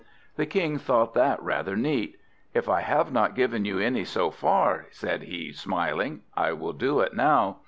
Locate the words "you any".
3.65-4.03